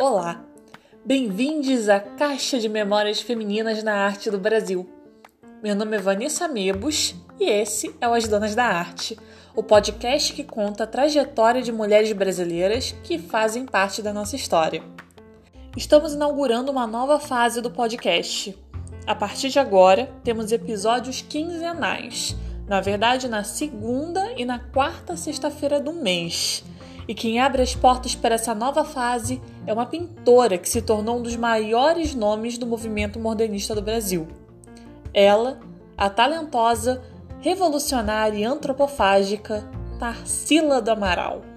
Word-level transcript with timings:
Olá, 0.00 0.44
bem-vindos 1.04 1.88
à 1.88 2.00
Caixa 2.00 2.58
de 2.58 2.68
Memórias 2.68 3.20
Femininas 3.20 3.84
na 3.84 3.94
Arte 3.94 4.32
do 4.32 4.38
Brasil. 4.38 4.90
Meu 5.62 5.76
nome 5.76 5.96
é 5.96 6.00
Vanessa 6.00 6.48
Mebos 6.48 7.14
e 7.38 7.44
esse 7.44 7.94
é 8.00 8.08
o 8.08 8.14
As 8.14 8.26
Donas 8.26 8.56
da 8.56 8.64
Arte, 8.64 9.16
o 9.54 9.62
podcast 9.62 10.32
que 10.32 10.42
conta 10.42 10.82
a 10.82 10.88
trajetória 10.88 11.62
de 11.62 11.70
mulheres 11.70 12.10
brasileiras 12.12 12.90
que 13.04 13.16
fazem 13.16 13.66
parte 13.66 14.02
da 14.02 14.12
nossa 14.12 14.34
história. 14.34 14.82
Estamos 15.76 16.14
inaugurando 16.14 16.72
uma 16.72 16.88
nova 16.88 17.20
fase 17.20 17.60
do 17.60 17.70
podcast. 17.70 18.58
A 19.06 19.14
partir 19.14 19.50
de 19.50 19.60
agora, 19.60 20.12
temos 20.24 20.50
episódios 20.50 21.22
quinzenais, 21.22 22.34
na 22.70 22.80
verdade, 22.80 23.26
na 23.26 23.42
segunda 23.42 24.32
e 24.36 24.44
na 24.44 24.60
quarta 24.60 25.16
sexta-feira 25.16 25.80
do 25.80 25.92
mês. 25.92 26.62
E 27.08 27.12
quem 27.12 27.40
abre 27.40 27.62
as 27.62 27.74
portas 27.74 28.14
para 28.14 28.36
essa 28.36 28.54
nova 28.54 28.84
fase 28.84 29.42
é 29.66 29.72
uma 29.72 29.86
pintora 29.86 30.56
que 30.56 30.68
se 30.68 30.80
tornou 30.80 31.18
um 31.18 31.22
dos 31.22 31.34
maiores 31.34 32.14
nomes 32.14 32.56
do 32.56 32.68
movimento 32.68 33.18
modernista 33.18 33.74
do 33.74 33.82
Brasil. 33.82 34.28
Ela, 35.12 35.58
a 35.98 36.08
talentosa, 36.08 37.02
revolucionária 37.40 38.38
e 38.38 38.44
antropofágica 38.44 39.68
Tarsila 39.98 40.80
do 40.80 40.92
Amaral. 40.92 41.49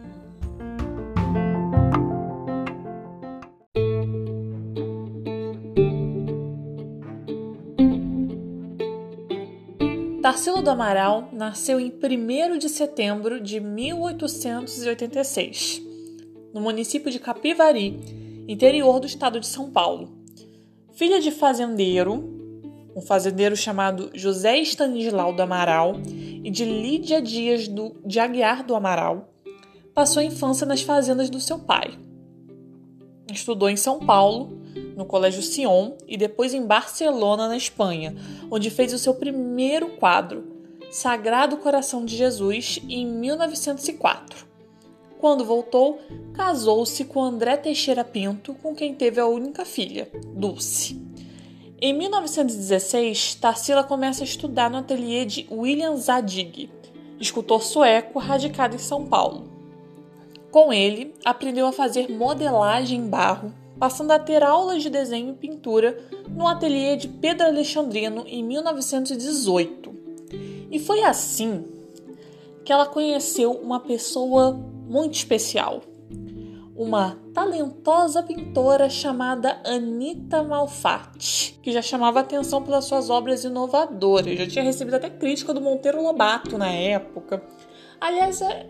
Tarsila 10.34 10.64
do 10.64 10.72
Amaral 10.72 11.30
nasceu 11.32 11.80
em 11.80 11.94
1 11.94 12.58
de 12.58 12.68
setembro 12.68 13.40
de 13.40 13.60
1886, 13.60 15.80
no 16.52 16.60
município 16.60 17.12
de 17.12 17.20
Capivari, 17.20 18.00
interior 18.48 19.00
do 19.00 19.06
estado 19.06 19.40
de 19.40 19.46
São 19.46 19.70
Paulo. 19.70 20.10
Filha 20.94 21.22
de 21.22 21.30
fazendeiro, 21.30 22.34
um 22.96 23.02
fazendeiro 23.02 23.56
chamado 23.56 24.10
José 24.16 24.58
Stanislau 24.62 25.36
do 25.36 25.44
Amaral 25.44 25.98
e 26.44 26.50
de 26.50 26.66
Lídia 26.66 27.22
Dias 27.22 27.68
do, 27.68 27.96
de 28.04 28.20
Aguiar 28.20 28.64
do 28.64 28.74
Amaral, 28.74 29.32
passou 29.94 30.20
a 30.20 30.26
infância 30.26 30.66
nas 30.66 30.82
fazendas 30.82 31.30
do 31.30 31.40
seu 31.40 31.60
pai. 31.60 31.96
Estudou 33.32 33.70
em 33.70 33.78
São 33.78 34.00
Paulo 34.00 34.63
no 34.96 35.06
Colégio 35.06 35.42
Sion 35.42 35.94
e 36.08 36.18
depois 36.18 36.54
em 36.54 36.66
Barcelona, 36.66 37.48
na 37.48 37.58
Espanha, 37.58 38.16
onde 38.50 38.70
fez 38.70 38.94
o 38.94 39.00
seu 39.00 39.14
primeiro 39.14 39.90
quadro, 39.98 40.52
Sagrado 40.92 41.58
Coração 41.58 42.06
de 42.06 42.16
Jesus, 42.16 42.80
em 42.88 43.06
1904. 43.06 44.46
Quando 45.20 45.46
voltou, 45.46 46.00
casou-se 46.34 47.06
com 47.06 47.24
André 47.24 47.58
Teixeira 47.58 48.04
Pinto, 48.04 48.54
com 48.56 48.76
quem 48.76 48.94
teve 48.94 49.20
a 49.20 49.26
única 49.26 49.64
filha, 49.66 50.12
Dulce. 50.36 51.02
Em 51.82 51.94
1916, 51.94 53.36
Tarsila 53.36 53.84
começa 53.84 54.24
a 54.24 54.26
estudar 54.26 54.70
no 54.70 54.78
ateliê 54.78 55.26
de 55.26 55.48
William 55.52 55.96
Zadig, 55.96 56.70
escultor 57.20 57.64
sueco 57.64 58.20
radicado 58.20 58.76
em 58.76 58.80
São 58.80 59.06
Paulo. 59.06 59.50
Com 60.52 60.72
ele, 60.72 61.14
aprendeu 61.26 61.66
a 61.66 61.72
fazer 61.72 62.10
modelagem 62.10 63.00
em 63.00 63.08
barro 63.08 63.54
passando 63.84 64.12
a 64.12 64.18
ter 64.18 64.42
aulas 64.42 64.82
de 64.82 64.90
desenho 64.90 65.32
e 65.32 65.36
pintura 65.36 65.98
no 66.30 66.48
ateliê 66.48 66.96
de 66.96 67.10
Pedro 67.10 67.48
Alexandrino 67.48 68.24
em 68.26 68.42
1918. 68.42 69.94
E 70.72 70.80
foi 70.80 71.04
assim 71.04 71.66
que 72.64 72.72
ela 72.72 72.86
conheceu 72.86 73.52
uma 73.52 73.82
pessoa 73.82 74.54
muito 74.54 75.16
especial, 75.16 75.82
uma 76.74 77.18
talentosa 77.34 78.24
pintora 78.24 78.90
chamada 78.90 79.62
Anita 79.66 80.42
Malfatti, 80.42 81.60
que 81.62 81.74
já 81.74 81.82
chamava 81.82 82.22
atenção 82.22 82.64
pelas 82.64 82.86
suas 82.86 83.10
obras 83.10 83.44
inovadoras. 83.44 84.38
Já 84.38 84.48
tinha 84.48 84.64
recebido 84.64 84.94
até 84.94 85.10
crítica 85.10 85.54
do 85.54 85.60
Monteiro 85.60 86.02
Lobato 86.02 86.58
na 86.58 86.72
época. 86.72 87.44
Aliás, 88.00 88.42
é, 88.42 88.66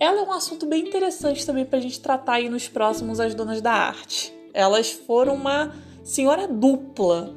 ela 0.00 0.20
é 0.20 0.22
um 0.22 0.32
assunto 0.32 0.64
bem 0.64 0.88
interessante 0.88 1.44
também 1.44 1.66
para 1.66 1.78
a 1.78 1.82
gente 1.82 2.00
tratar 2.00 2.36
aí 2.36 2.48
nos 2.48 2.66
próximos 2.68 3.20
As 3.20 3.34
Donas 3.34 3.60
da 3.60 3.72
Arte. 3.72 4.34
Elas 4.56 4.90
foram 4.90 5.34
uma 5.34 5.70
senhora 6.02 6.48
dupla 6.48 7.36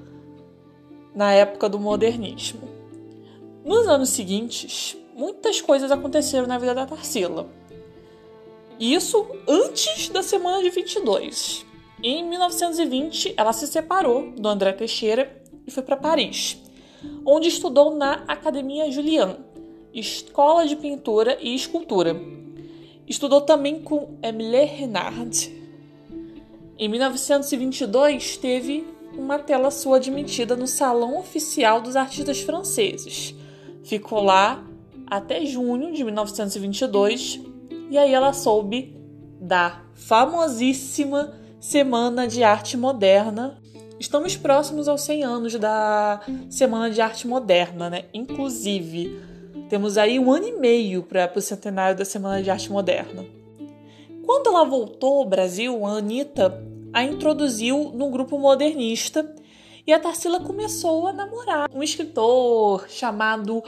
na 1.14 1.34
época 1.34 1.68
do 1.68 1.78
modernismo. 1.78 2.62
Nos 3.66 3.90
anos 3.90 4.08
seguintes, 4.08 4.96
muitas 5.14 5.60
coisas 5.60 5.92
aconteceram 5.92 6.48
na 6.48 6.58
vida 6.58 6.74
da 6.74 6.86
Tarsila. 6.86 7.50
Isso 8.80 9.28
antes 9.46 10.08
da 10.08 10.24
semana 10.24 10.64
de 10.64 10.70
22. 10.70 11.66
Em 12.02 12.24
1920, 12.24 13.34
ela 13.36 13.52
se 13.52 13.68
separou 13.68 14.32
do 14.32 14.48
André 14.48 14.72
Teixeira 14.72 15.44
e 15.68 15.72
foi 15.72 15.84
para 15.84 15.98
Paris, 15.98 16.58
onde 17.26 17.50
estudou 17.50 17.94
na 17.98 18.24
Academia 18.30 18.90
Julian, 18.90 19.40
escola 19.94 20.66
de 20.66 20.78
pintura 20.78 21.38
e 21.42 21.54
escultura. 21.54 22.16
Estudou 23.06 23.42
também 23.42 23.82
com 23.82 24.18
Emile 24.24 24.64
Renard, 24.64 25.59
em 26.80 26.88
1922, 26.88 28.38
teve 28.38 28.88
uma 29.14 29.38
tela 29.38 29.70
sua 29.70 29.98
admitida 29.98 30.56
no 30.56 30.66
Salão 30.66 31.20
Oficial 31.20 31.82
dos 31.82 31.98
Artistas 31.98 32.40
Franceses. 32.40 33.36
Ficou 33.84 34.24
lá 34.24 34.64
até 35.06 35.46
junho 35.46 35.92
de 35.92 36.06
1922 36.06 37.42
e 37.90 37.98
aí 37.98 38.14
ela 38.14 38.32
soube 38.32 38.96
da 39.42 39.82
famosíssima 39.94 41.34
Semana 41.60 42.26
de 42.26 42.44
Arte 42.44 42.78
Moderna. 42.78 43.58
Estamos 44.00 44.38
próximos 44.38 44.88
aos 44.88 45.02
100 45.02 45.24
anos 45.26 45.56
da 45.56 46.22
Semana 46.50 46.90
de 46.90 47.02
Arte 47.02 47.28
Moderna, 47.28 47.90
né? 47.90 48.06
Inclusive, 48.14 49.20
temos 49.68 49.98
aí 49.98 50.18
um 50.18 50.32
ano 50.32 50.48
e 50.48 50.54
meio 50.54 51.04
para 51.04 51.30
o 51.36 51.42
centenário 51.42 51.98
da 51.98 52.06
Semana 52.06 52.42
de 52.42 52.50
Arte 52.50 52.72
Moderna. 52.72 53.39
Quando 54.30 54.50
ela 54.50 54.64
voltou 54.64 55.22
ao 55.22 55.26
Brasil, 55.26 55.84
a 55.88 55.94
Anitta 55.94 56.64
a 56.94 57.04
introduziu 57.04 57.92
no 57.96 58.12
grupo 58.12 58.38
modernista 58.38 59.34
e 59.88 59.92
a 59.92 60.00
Tarsila 60.00 60.40
começou 60.40 61.08
a 61.08 61.12
namorar 61.12 61.68
um 61.74 61.82
escritor 61.82 62.88
chamado 62.88 63.64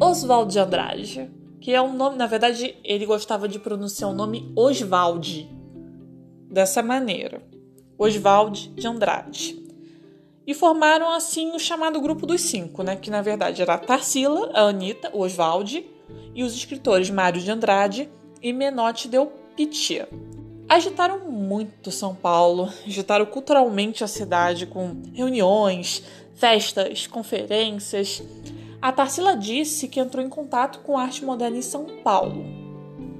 Oswald 0.00 0.52
de 0.52 0.60
Andrade, 0.60 1.30
que 1.60 1.72
é 1.72 1.82
um 1.82 1.94
nome, 1.94 2.16
na 2.16 2.28
verdade, 2.28 2.76
ele 2.84 3.04
gostava 3.04 3.48
de 3.48 3.58
pronunciar 3.58 4.08
o 4.08 4.14
nome 4.14 4.52
Oswald 4.54 5.50
dessa 6.48 6.80
maneira, 6.80 7.42
Oswald 7.98 8.68
de 8.76 8.86
Andrade. 8.86 9.60
E 10.46 10.54
formaram 10.54 11.10
assim 11.10 11.56
o 11.56 11.58
chamado 11.58 12.00
grupo 12.00 12.24
dos 12.24 12.42
cinco, 12.42 12.84
né? 12.84 12.94
Que 12.94 13.10
na 13.10 13.20
verdade 13.20 13.60
era 13.60 13.74
a 13.74 13.78
Tarsila, 13.78 14.48
a 14.54 14.60
Anitta, 14.60 15.10
o 15.12 15.22
Oswald 15.22 15.84
e 16.36 16.44
os 16.44 16.54
escritores 16.54 17.10
Mário 17.10 17.40
de 17.40 17.50
Andrade 17.50 18.08
e 18.40 18.52
Menotti 18.52 19.08
Del 19.08 19.41
Pitia 19.56 20.08
agitaram 20.74 21.30
muito 21.30 21.90
São 21.90 22.14
Paulo, 22.14 22.72
agitaram 22.86 23.26
culturalmente 23.26 24.02
a 24.02 24.06
cidade 24.06 24.64
com 24.64 25.02
reuniões, 25.12 26.02
festas, 26.34 27.06
conferências. 27.06 28.22
A 28.80 28.90
Tarsila 28.90 29.36
disse 29.36 29.86
que 29.86 30.00
entrou 30.00 30.24
em 30.24 30.30
contato 30.30 30.80
com 30.80 30.96
arte 30.96 31.22
moderna 31.24 31.58
em 31.58 31.62
São 31.62 31.84
Paulo, 32.02 32.42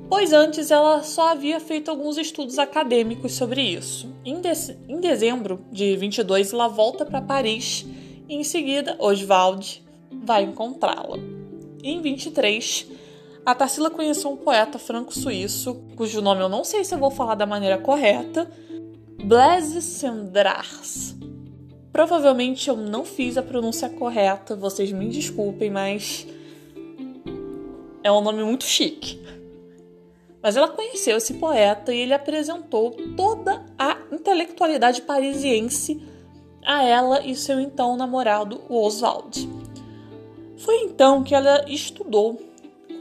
pois 0.09 0.33
antes 0.33 0.71
ela 0.71 1.03
só 1.03 1.29
havia 1.29 1.61
feito 1.61 1.91
alguns 1.91 2.17
estudos 2.17 2.59
acadêmicos 2.59 3.33
sobre 3.33 3.61
isso. 3.61 4.09
Em, 4.25 4.41
de 4.41 4.51
em 4.89 4.99
dezembro 4.99 5.61
de 5.71 5.95
22, 5.95 6.55
ela 6.55 6.69
volta 6.69 7.05
para 7.05 7.21
Paris 7.21 7.85
e 8.29 8.35
em 8.35 8.45
seguida 8.45 8.97
Oswald 8.99 9.85
vai 10.11 10.45
encontrá-la. 10.45 11.19
Em 11.85 12.01
23, 12.01 12.87
a 13.45 13.55
Tarsila 13.55 13.91
conheceu 13.91 14.31
um 14.31 14.37
poeta 14.37 14.79
franco-suíço, 14.79 15.75
cujo 15.97 16.21
nome 16.21 16.43
eu 16.43 16.49
não 16.49 16.63
sei 16.63 16.85
se 16.85 16.95
eu 16.95 16.99
vou 16.99 17.11
falar 17.11 17.35
da 17.35 17.47
maneira 17.47 17.77
correta, 17.79 18.51
Blaise 19.25 19.83
Cendrars. 19.83 21.17
Provavelmente 21.93 22.69
eu 22.69 22.77
não 22.77 23.05
fiz 23.05 23.37
a 23.37 23.43
pronúncia 23.43 23.89
correta, 23.89 24.55
vocês 24.55 24.93
me 24.93 25.09
desculpem, 25.09 25.71
mas 25.71 26.27
é 28.03 28.11
um 28.11 28.21
nome 28.21 28.45
muito 28.45 28.65
chique. 28.65 29.21
Mas 30.41 30.57
ela 30.57 30.69
conheceu 30.69 31.17
esse 31.17 31.35
poeta 31.35 31.93
e 31.93 32.01
ele 32.01 32.15
apresentou 32.15 32.93
toda 33.17 33.65
a 33.79 33.99
intelectualidade 34.11 35.03
parisiense 35.03 36.03
a 36.65 36.83
ela 36.85 37.25
e 37.25 37.35
seu 37.35 37.61
então 37.61 37.97
namorado, 37.97 38.61
Oswald. 38.69 39.49
Foi 40.57 40.77
então 40.83 41.23
que 41.23 41.35
ela 41.35 41.65
estudou 41.69 42.52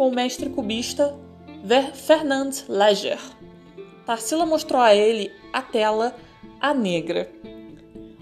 com 0.01 0.07
o 0.07 0.15
mestre 0.15 0.49
cubista 0.49 1.15
Fernand 1.93 2.49
Léger. 2.67 3.19
Tarsila 4.03 4.47
mostrou 4.47 4.81
a 4.81 4.95
ele 4.95 5.31
a 5.53 5.61
tela 5.61 6.15
A 6.59 6.73
Negra. 6.73 7.29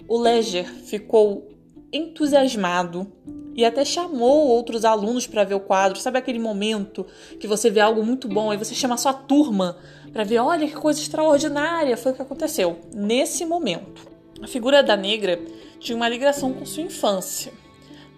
O 0.06 0.18
Léger 0.18 0.66
ficou 0.66 1.48
entusiasmado 1.90 3.10
e 3.56 3.64
até 3.64 3.82
chamou 3.82 4.48
outros 4.48 4.84
alunos 4.84 5.26
para 5.26 5.42
ver 5.42 5.54
o 5.54 5.60
quadro. 5.60 5.98
Sabe 5.98 6.18
aquele 6.18 6.38
momento 6.38 7.06
que 7.40 7.48
você 7.48 7.70
vê 7.70 7.80
algo 7.80 8.04
muito 8.04 8.28
bom 8.28 8.52
e 8.52 8.58
você 8.58 8.74
chama 8.74 8.98
sua 8.98 9.14
turma 9.14 9.78
para 10.12 10.22
ver, 10.22 10.38
olha 10.38 10.68
que 10.68 10.74
coisa 10.74 11.00
extraordinária, 11.00 11.96
foi 11.96 12.12
o 12.12 12.14
que 12.14 12.20
aconteceu 12.20 12.78
nesse 12.94 13.46
momento. 13.46 14.06
A 14.42 14.46
figura 14.46 14.82
da 14.82 14.98
negra 14.98 15.40
tinha 15.78 15.96
uma 15.96 16.10
ligação 16.10 16.52
com 16.52 16.66
sua 16.66 16.82
infância, 16.82 17.54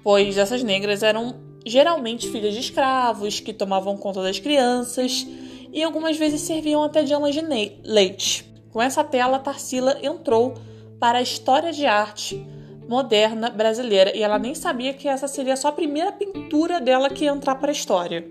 pois 0.02 0.36
essas 0.36 0.64
negras 0.64 1.04
eram 1.04 1.51
geralmente 1.64 2.28
filhas 2.28 2.54
de 2.54 2.60
escravos 2.60 3.40
que 3.40 3.52
tomavam 3.52 3.96
conta 3.96 4.22
das 4.22 4.38
crianças 4.38 5.26
e 5.72 5.82
algumas 5.82 6.16
vezes 6.16 6.40
serviam 6.42 6.82
até 6.82 7.02
de 7.02 7.14
amas 7.14 7.34
de 7.34 7.40
leite. 7.84 8.50
Com 8.70 8.80
essa 8.80 9.04
tela, 9.04 9.38
Tarsila 9.38 9.98
entrou 10.02 10.54
para 10.98 11.18
a 11.18 11.22
história 11.22 11.72
de 11.72 11.86
arte 11.86 12.44
moderna 12.88 13.48
brasileira 13.50 14.16
e 14.16 14.22
ela 14.22 14.38
nem 14.38 14.54
sabia 14.54 14.92
que 14.92 15.08
essa 15.08 15.28
seria 15.28 15.56
só 15.56 15.68
a 15.68 15.72
primeira 15.72 16.12
pintura 16.12 16.80
dela 16.80 17.08
que 17.08 17.24
ia 17.24 17.30
entrar 17.30 17.54
para 17.56 17.70
a 17.70 17.72
história. 17.72 18.26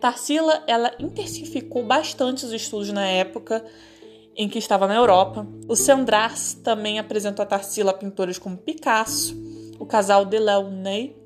Tarsila, 0.00 0.62
ela 0.66 0.92
intensificou 0.98 1.84
bastante 1.84 2.44
os 2.44 2.52
estudos 2.52 2.90
na 2.90 3.06
época 3.06 3.64
em 4.36 4.48
que 4.48 4.58
estava 4.58 4.86
na 4.86 4.96
Europa. 4.96 5.46
O 5.68 5.76
Sandras 5.76 6.54
também 6.62 6.98
apresentou 6.98 7.42
a 7.42 7.46
Tarsila 7.46 7.92
a 7.92 7.94
pintores 7.94 8.38
como 8.38 8.56
Picasso, 8.56 9.34
o 9.78 9.86
casal 9.86 10.24
Delaunay, 10.24 11.16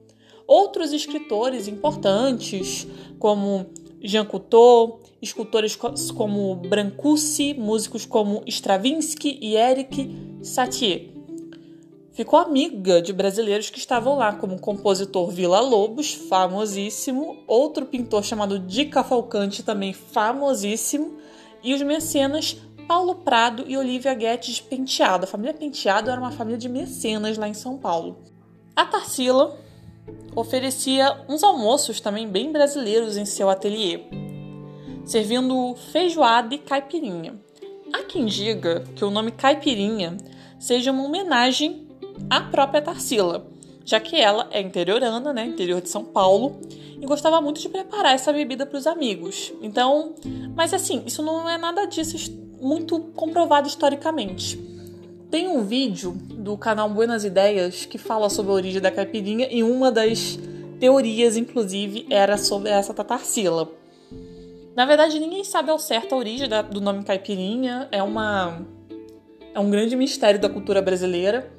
outros 0.49 0.95
escritores 0.95 1.69
importantes 1.69 2.89
como 3.19 3.67
Jean 4.01 4.25
Cocteau, 4.25 5.01
escultores 5.21 5.77
como 5.77 6.57
Brancusi, 6.57 7.53
músicos 7.53 8.07
como 8.07 8.43
Stravinsky 8.47 9.39
e 9.43 9.57
Eric 9.57 10.39
Satie. 10.43 11.15
Ficou 12.13 12.41
amiga 12.41 13.01
de 13.01 13.13
brasileiros 13.13 13.71
que 13.71 13.79
estavam 13.79 14.17
lá, 14.17 14.33
como 14.33 14.57
o 14.57 14.61
compositor 14.61 15.31
Vila 15.31 15.61
Lobos, 15.61 16.15
famosíssimo, 16.15 17.37
outro 17.47 17.87
pintor 17.87 18.25
chamado 18.25 18.59
Dica 18.59 19.05
Falcante, 19.05 19.63
também 19.63 19.93
famosíssimo, 19.93 21.17
e 21.63 21.75
os 21.75 21.83
mecenas 21.83 22.57
Paulo 22.89 23.17
Prado 23.17 23.65
e 23.69 23.77
Olivia 23.77 24.15
Guedes 24.15 24.61
Penteado. 24.61 25.25
A 25.25 25.29
família 25.29 25.55
Penteado 25.55 26.11
era 26.11 26.21
uma 26.21 26.33
família 26.33 26.59
de 26.59 26.69
mecenas 26.69 27.37
lá 27.37 27.49
em 27.49 27.55
São 27.55 27.77
Paulo. 27.77 28.17
A 28.75 28.85
Tarsila 28.85 29.57
oferecia 30.35 31.25
uns 31.29 31.43
almoços 31.43 32.01
também 32.01 32.29
bem 32.29 32.53
brasileiros 32.53 33.17
em 33.17 33.25
seu 33.25 33.49
ateliê, 33.49 34.01
servindo 35.05 35.75
feijoada 35.93 36.55
e 36.55 36.59
caipirinha. 36.59 37.39
Há 37.93 38.05
quem 38.05 38.27
diga 38.27 38.85
que 38.95 39.05
o 39.05 39.11
nome 39.11 39.31
caipirinha 39.31 40.17
seja 40.59 40.93
uma 40.93 41.05
homenagem 41.05 41.87
à 42.29 42.41
própria 42.41 42.83
Tarsila, 42.83 43.47
já 43.85 43.99
que 43.99 44.17
ela 44.17 44.49
é 44.51 44.61
interiorana, 44.61 45.33
né, 45.33 45.47
interior 45.47 45.81
de 45.81 45.89
São 45.89 46.05
Paulo, 46.05 46.61
e 47.01 47.07
gostava 47.07 47.41
muito 47.41 47.61
de 47.61 47.69
preparar 47.69 48.15
essa 48.15 48.33
bebida 48.33 48.67
para 48.67 48.79
os 48.79 48.87
amigos. 48.87 49.53
Então, 49.63 50.15
mas 50.55 50.75
assim, 50.75 51.03
isso 51.07 51.23
não 51.23 51.49
é 51.49 51.57
nada 51.57 51.87
disso 51.87 52.31
muito 52.61 53.01
comprovado 53.15 53.69
historicamente. 53.69 54.78
Tem 55.31 55.47
um 55.47 55.63
vídeo 55.63 56.13
do 56.13 56.57
canal 56.57 56.89
Buenas 56.89 57.23
Ideias 57.23 57.85
que 57.85 57.99
fala 57.99 58.31
sobre 58.31 58.51
a 58.51 58.55
origem 58.55 58.81
da 58.81 58.91
caipirinha 58.91 59.47
e 59.51 59.63
uma 59.63 59.93
das 59.93 60.39
teorias, 60.81 61.37
inclusive, 61.37 62.07
era 62.09 62.39
sobre 62.39 62.71
essa 62.71 62.95
tatarsila. 62.95 63.71
Na 64.75 64.87
verdade, 64.87 65.19
ninguém 65.19 65.45
sabe 65.45 65.71
ao 65.71 65.79
certo 65.79 66.15
a 66.15 66.19
origem 66.19 66.49
da, 66.49 66.63
do 66.63 66.81
nome 66.81 67.05
caipirinha, 67.05 67.89
é 67.93 68.03
uma 68.03 68.65
é 69.53 69.61
um 69.61 69.71
grande 69.71 69.97
mistério 69.97 70.41
da 70.41 70.49
cultura 70.49 70.81
brasileira, 70.81 71.53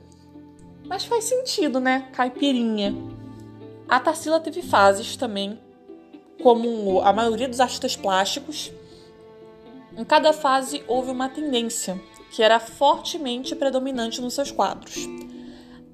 mas 0.88 1.06
faz 1.06 1.26
sentido, 1.26 1.80
né? 1.80 2.08
Caipirinha. 2.14 2.96
A 3.88 4.00
Tarsila 4.00 4.40
teve 4.40 4.64
fases 4.64 5.16
também, 5.16 5.60
como 6.42 7.02
a 7.02 7.14
maioria 7.14 7.48
dos 7.48 7.60
artistas 7.60 7.96
plásticos. 7.96 8.72
Em 9.96 10.04
cada 10.04 10.34
fase 10.34 10.84
houve 10.88 11.12
uma 11.12 11.30
tendência 11.30 12.02
que 12.32 12.44
era 12.44 12.60
fortemente 12.60 13.56
predominante 13.56 14.22
nos 14.22 14.34
seus 14.34 14.52
quadros. 14.52 15.08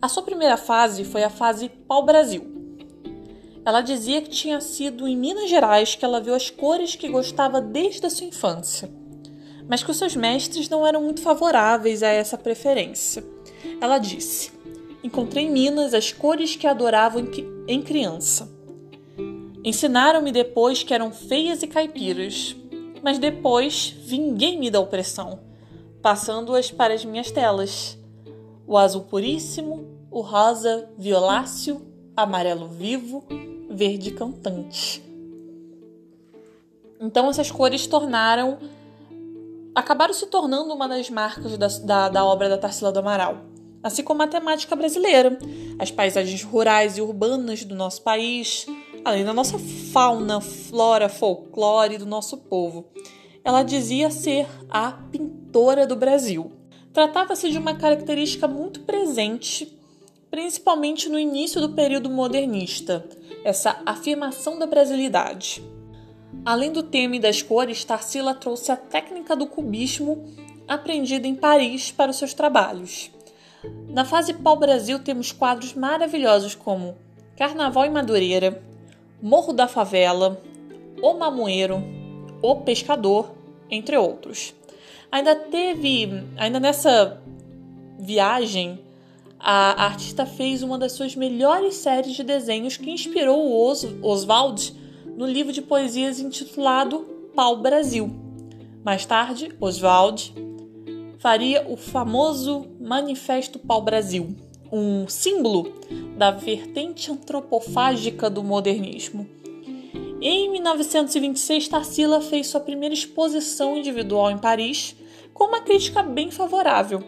A 0.01 0.07
sua 0.07 0.23
primeira 0.23 0.57
fase 0.57 1.03
foi 1.03 1.23
a 1.23 1.29
fase 1.29 1.69
pau-brasil. 1.69 2.53
Ela 3.65 3.81
dizia 3.81 4.21
que 4.21 4.29
tinha 4.29 4.61
sido 4.61 5.07
em 5.07 5.17
Minas 5.17 5.49
Gerais 5.49 5.95
que 5.95 6.05
ela 6.05 6.21
viu 6.21 6.35
as 6.35 6.49
cores 6.49 6.95
que 6.95 7.09
gostava 7.09 7.59
desde 7.59 8.05
a 8.05 8.09
sua 8.09 8.27
infância, 8.27 8.91
mas 9.67 9.81
que 9.81 9.89
os 9.89 9.97
seus 9.97 10.15
mestres 10.15 10.69
não 10.69 10.85
eram 10.85 11.01
muito 11.01 11.21
favoráveis 11.21 12.03
a 12.03 12.09
essa 12.09 12.37
preferência. 12.37 13.25
Ela 13.81 13.97
disse: 13.97 14.51
Encontrei 15.03 15.45
em 15.45 15.51
Minas 15.51 15.93
as 15.95 16.11
cores 16.11 16.55
que 16.55 16.67
adorava 16.67 17.19
em 17.67 17.81
criança. 17.81 18.53
Ensinaram-me 19.63 20.31
depois 20.31 20.83
que 20.83 20.93
eram 20.93 21.11
feias 21.11 21.63
e 21.63 21.67
caipiras, 21.67 22.55
mas 23.01 23.17
depois 23.17 23.95
vinguei-me 24.05 24.69
da 24.69 24.79
opressão 24.79 25.44
passando-as 26.05 26.69
para 26.69 26.93
as 26.93 27.03
minhas 27.03 27.31
telas. 27.31 27.97
O 28.67 28.77
azul 28.77 29.05
puríssimo, 29.05 29.87
o 30.11 30.21
rosa 30.21 30.87
violáceo, 30.95 31.81
amarelo 32.15 32.67
vivo, 32.67 33.25
verde 33.71 34.11
cantante. 34.11 35.03
Então 37.01 37.27
essas 37.27 37.49
cores 37.49 37.87
tornaram. 37.87 38.59
acabaram 39.73 40.13
se 40.13 40.27
tornando 40.27 40.71
uma 40.75 40.87
das 40.87 41.09
marcas 41.09 41.57
da, 41.57 41.67
da, 41.67 42.09
da 42.09 42.23
obra 42.23 42.49
da 42.49 42.57
Tarsila 42.59 42.91
do 42.91 42.99
Amaral. 42.99 43.37
Assim 43.81 44.03
como 44.03 44.21
a 44.21 44.27
temática 44.27 44.75
brasileira, 44.75 45.39
as 45.79 45.89
paisagens 45.89 46.43
rurais 46.43 46.99
e 46.99 47.01
urbanas 47.01 47.65
do 47.65 47.73
nosso 47.73 48.03
país, 48.03 48.67
além 49.03 49.25
da 49.25 49.33
nossa 49.33 49.57
fauna, 49.91 50.39
flora, 50.39 51.09
folclore 51.09 51.97
do 51.97 52.05
nosso 52.05 52.37
povo. 52.37 52.85
Ela 53.45 53.63
dizia 53.63 54.11
ser 54.11 54.47
a 54.69 54.91
pintura 54.91 55.45
autora 55.55 55.87
do 55.87 55.95
Brasil. 55.95 56.51
Tratava-se 56.91 57.49
de 57.49 57.57
uma 57.57 57.75
característica 57.75 58.45
muito 58.45 58.81
presente, 58.81 59.79
principalmente 60.29 61.07
no 61.07 61.17
início 61.17 61.61
do 61.61 61.69
período 61.69 62.09
modernista, 62.09 63.07
essa 63.41 63.81
afirmação 63.85 64.59
da 64.59 64.67
brasilidade. 64.67 65.63
Além 66.43 66.73
do 66.73 66.83
tema 66.83 67.15
e 67.15 67.19
das 67.21 67.41
cores, 67.41 67.85
Tarsila 67.85 68.33
trouxe 68.33 68.69
a 68.69 68.75
técnica 68.75 69.33
do 69.33 69.47
cubismo 69.47 70.25
aprendida 70.67 71.25
em 71.25 71.35
Paris 71.35 71.89
para 71.89 72.11
os 72.11 72.17
seus 72.17 72.33
trabalhos. 72.33 73.09
Na 73.87 74.03
fase 74.03 74.33
pau-brasil 74.33 74.99
temos 74.99 75.31
quadros 75.31 75.73
maravilhosos 75.73 76.53
como 76.53 76.97
Carnaval 77.37 77.85
em 77.85 77.91
Madureira, 77.91 78.61
Morro 79.21 79.53
da 79.53 79.69
Favela, 79.69 80.41
O 81.01 81.13
Mamoeiro, 81.13 81.81
O 82.45 82.57
Pescador, 82.57 83.31
entre 83.71 83.97
outros. 83.97 84.53
Ainda 85.11 85.35
teve, 85.35 86.23
ainda 86.37 86.59
nessa 86.59 87.19
viagem, 87.97 88.79
a 89.39 89.85
artista 89.85 90.27
fez 90.27 90.61
uma 90.61 90.77
das 90.77 90.91
suas 90.91 91.15
melhores 91.15 91.73
séries 91.73 92.15
de 92.15 92.23
desenhos 92.23 92.77
que 92.77 92.91
inspirou 92.91 93.47
o 93.47 93.71
Os 93.71 93.83
Oswald 94.03 94.75
no 95.17 95.25
livro 95.25 95.51
de 95.51 95.61
poesias 95.61 96.19
intitulado 96.19 96.99
Pau 97.33 97.57
Brasil. 97.57 98.13
Mais 98.83 99.07
tarde, 99.07 99.51
Oswald 99.59 100.31
faria 101.17 101.65
o 101.67 101.75
famoso 101.75 102.67
Manifesto 102.79 103.57
Pau 103.57 103.81
Brasil, 103.81 104.35
um 104.71 105.07
símbolo 105.07 105.73
da 106.15 106.29
vertente 106.29 107.11
antropofágica 107.11 108.29
do 108.29 108.43
modernismo. 108.43 109.34
Em 110.27 110.49
1926, 110.49 111.67
Tarsila 111.67 112.19
fez 112.19 112.47
sua 112.47 112.59
primeira 112.59 112.95
exposição 112.95 113.77
individual 113.77 114.31
em 114.31 114.39
Paris 114.39 114.95
com 115.35 115.43
uma 115.43 115.61
crítica 115.61 116.01
bem 116.01 116.31
favorável. 116.31 117.03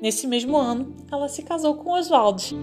Nesse 0.00 0.26
mesmo 0.26 0.56
ano, 0.56 0.96
ela 1.12 1.28
se 1.28 1.42
casou 1.42 1.74
com 1.74 1.90
Oswald. 1.90 2.56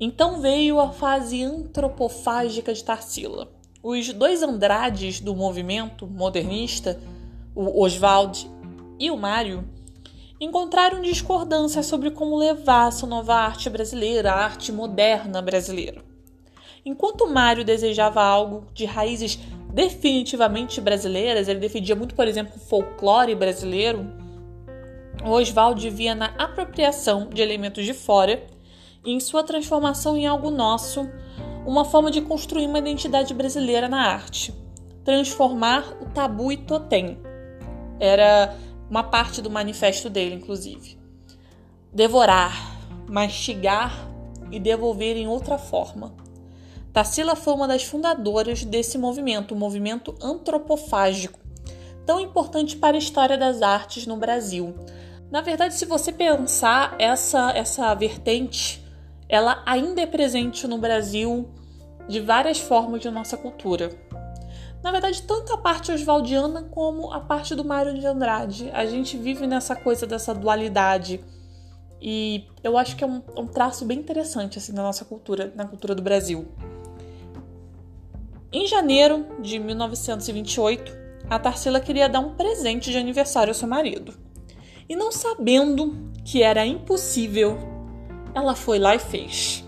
Então 0.00 0.40
veio 0.40 0.80
a 0.80 0.88
fase 0.88 1.42
antropofágica 1.42 2.72
de 2.72 2.82
Tarsila. 2.82 3.52
Os 3.82 4.10
dois 4.14 4.42
Andrades 4.42 5.20
do 5.20 5.36
movimento 5.36 6.06
modernista, 6.06 6.98
o 7.54 7.82
Oswald 7.82 8.50
e 8.98 9.10
o 9.10 9.16
Mário, 9.18 9.75
encontraram 10.40 11.00
discordância 11.00 11.82
sobre 11.82 12.10
como 12.10 12.36
levar 12.36 12.88
essa 12.88 13.06
nova 13.06 13.34
arte 13.34 13.70
brasileira, 13.70 14.32
a 14.32 14.44
arte 14.44 14.70
moderna 14.70 15.40
brasileira. 15.40 16.04
Enquanto 16.84 17.26
Mário 17.26 17.64
desejava 17.64 18.22
algo 18.22 18.66
de 18.72 18.84
raízes 18.84 19.38
definitivamente 19.72 20.80
brasileiras, 20.80 21.48
ele 21.48 21.58
defendia 21.58 21.96
muito, 21.96 22.14
por 22.14 22.28
exemplo, 22.28 22.54
o 22.56 22.60
folclore 22.60 23.34
brasileiro, 23.34 24.06
Oswald 25.24 25.88
via 25.90 26.14
na 26.14 26.26
apropriação 26.38 27.28
de 27.28 27.42
elementos 27.42 27.84
de 27.84 27.92
fora 27.92 28.42
e 29.04 29.12
em 29.12 29.20
sua 29.20 29.42
transformação 29.42 30.16
em 30.16 30.26
algo 30.26 30.50
nosso, 30.50 31.08
uma 31.66 31.84
forma 31.84 32.10
de 32.10 32.20
construir 32.20 32.66
uma 32.66 32.78
identidade 32.78 33.34
brasileira 33.34 33.88
na 33.88 34.02
arte. 34.02 34.54
Transformar 35.04 35.84
o 36.00 36.06
tabu 36.06 36.52
e 36.52 36.56
totem. 36.56 37.18
Era 37.98 38.54
uma 38.88 39.02
parte 39.02 39.42
do 39.42 39.50
manifesto 39.50 40.08
dele, 40.08 40.34
inclusive. 40.34 40.98
Devorar, 41.92 42.52
mastigar 43.08 44.08
e 44.50 44.58
devolver 44.58 45.16
em 45.16 45.26
outra 45.26 45.58
forma. 45.58 46.14
Tarsila 46.92 47.36
foi 47.36 47.54
uma 47.54 47.68
das 47.68 47.82
fundadoras 47.82 48.64
desse 48.64 48.96
movimento, 48.96 49.52
o 49.52 49.56
movimento 49.56 50.14
antropofágico, 50.22 51.38
tão 52.06 52.20
importante 52.20 52.76
para 52.76 52.96
a 52.96 52.98
história 52.98 53.36
das 53.36 53.60
artes 53.60 54.06
no 54.06 54.16
Brasil. 54.16 54.74
Na 55.30 55.40
verdade, 55.40 55.74
se 55.74 55.84
você 55.84 56.12
pensar 56.12 56.94
essa 56.98 57.50
essa 57.50 57.92
vertente, 57.94 58.82
ela 59.28 59.62
ainda 59.66 60.00
é 60.00 60.06
presente 60.06 60.66
no 60.66 60.78
Brasil 60.78 61.50
de 62.08 62.20
várias 62.20 62.58
formas 62.58 63.00
de 63.00 63.10
nossa 63.10 63.36
cultura. 63.36 63.90
Na 64.82 64.92
verdade, 64.92 65.22
tanto 65.22 65.52
a 65.52 65.58
parte 65.58 65.90
oswaldiana 65.90 66.62
como 66.64 67.12
a 67.12 67.20
parte 67.20 67.54
do 67.54 67.64
Mário 67.64 67.98
de 67.98 68.06
Andrade. 68.06 68.70
A 68.72 68.86
gente 68.86 69.16
vive 69.16 69.46
nessa 69.46 69.74
coisa 69.74 70.06
dessa 70.06 70.34
dualidade. 70.34 71.20
E 72.00 72.44
eu 72.62 72.76
acho 72.76 72.94
que 72.94 73.02
é 73.02 73.06
um, 73.06 73.22
um 73.36 73.46
traço 73.46 73.84
bem 73.84 73.98
interessante 73.98 74.58
assim 74.58 74.72
na 74.72 74.82
nossa 74.82 75.04
cultura, 75.04 75.52
na 75.56 75.64
cultura 75.64 75.94
do 75.94 76.02
Brasil. 76.02 76.46
Em 78.52 78.66
janeiro 78.66 79.26
de 79.40 79.58
1928, 79.58 80.96
a 81.28 81.38
Tarsila 81.38 81.80
queria 81.80 82.08
dar 82.08 82.20
um 82.20 82.34
presente 82.34 82.90
de 82.90 82.98
aniversário 82.98 83.50
ao 83.50 83.54
seu 83.54 83.66
marido. 83.66 84.14
E 84.88 84.94
não 84.94 85.10
sabendo 85.10 86.12
que 86.24 86.42
era 86.42 86.64
impossível, 86.64 87.58
ela 88.34 88.54
foi 88.54 88.78
lá 88.78 88.94
e 88.94 88.98
fez 88.98 89.64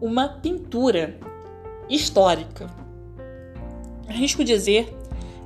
uma 0.00 0.28
pintura 0.28 1.18
histórica. 1.88 2.79
Arrisco 4.10 4.42
dizer 4.42 4.92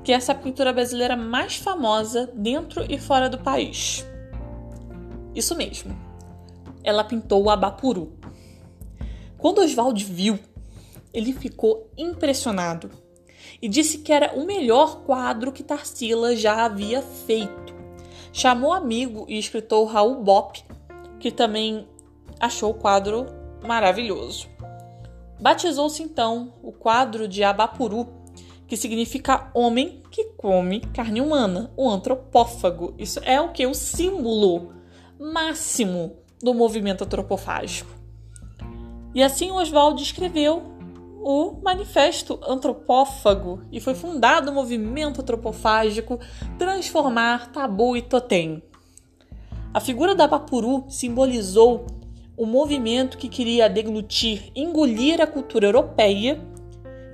que 0.03 0.11
essa 0.11 0.33
é 0.33 0.35
a 0.35 0.39
pintura 0.39 0.73
brasileira 0.73 1.15
mais 1.17 1.57
famosa 1.57 2.31
dentro 2.35 2.85
e 2.91 2.99
fora 2.99 3.29
do 3.29 3.39
país. 3.39 4.05
Isso 5.35 5.55
mesmo. 5.55 5.95
Ela 6.83 7.05
pintou 7.05 7.45
o 7.45 7.51
Abapuru. 7.51 8.15
Quando 9.37 9.61
Oswald 9.61 10.03
viu, 10.03 10.39
ele 11.13 11.33
ficou 11.35 11.91
impressionado 11.97 12.91
e 13.61 13.69
disse 13.69 13.99
que 13.99 14.13
era 14.13 14.35
o 14.35 14.47
melhor 14.47 15.03
quadro 15.05 15.53
que 15.53 15.63
Tarsila 15.63 16.35
já 16.35 16.65
havia 16.65 17.03
feito. 17.03 17.75
Chamou 18.33 18.73
amigo 18.73 19.27
e 19.29 19.39
escritor 19.39 19.89
Raul 19.89 20.23
Bop, 20.23 20.65
que 21.21 21.31
também 21.31 21.87
achou 22.41 22.71
o 22.71 22.75
quadro 22.75 23.27
maravilhoso. 23.63 24.49
Batizou-se 25.41 26.03
então 26.03 26.55
o 26.63 26.73
quadro 26.73 27.29
de 27.29 27.45
Abapuru, 27.45 28.24
que 28.67 28.77
significa 28.77 29.51
homem 29.55 30.03
que 30.11 30.25
come 30.37 30.81
carne 30.93 31.21
humana, 31.21 31.71
o 31.77 31.89
antropófago. 31.89 32.95
Isso 32.99 33.21
é 33.25 33.41
o 33.41 33.53
que? 33.53 33.67
O 33.67 33.75
símbolo 33.75 34.73
máximo 35.19 36.17
do 36.43 36.55
movimento 36.55 37.05
antropofágico. 37.05 37.91
E 39.15 39.23
assim 39.23 39.51
Oswald 39.51 40.03
escreveu 40.03 40.63
o 41.23 41.59
Manifesto 41.63 42.39
Antropófago 42.47 43.63
e 43.73 43.81
foi 43.81 43.95
fundado 43.95 44.51
o 44.51 44.55
movimento 44.55 45.23
antropofágico 45.23 46.21
Transformar 46.59 47.51
Tabu 47.51 47.97
e 47.97 48.03
Totem. 48.03 48.63
A 49.73 49.81
figura 49.81 50.15
da 50.15 50.29
Papuru 50.29 50.85
simbolizou 50.89 51.87
o 52.37 52.45
movimento 52.45 53.17
que 53.17 53.29
queria 53.29 53.69
deglutir, 53.69 54.53
engolir 54.55 55.21
a 55.21 55.27
cultura 55.27 55.67
europeia, 55.67 56.41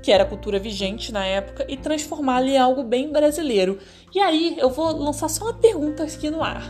que 0.02 0.10
era 0.12 0.24
a 0.24 0.26
cultura 0.26 0.58
vigente 0.58 1.12
na 1.12 1.24
época, 1.24 1.64
e 1.68 1.76
transformá-la 1.76 2.46
em 2.46 2.58
algo 2.58 2.82
bem 2.82 3.12
brasileiro. 3.12 3.78
E 4.14 4.18
aí 4.18 4.56
eu 4.58 4.70
vou 4.70 4.96
lançar 4.96 5.28
só 5.28 5.44
uma 5.44 5.54
pergunta 5.54 6.04
aqui 6.04 6.30
no 6.30 6.42
ar. 6.42 6.62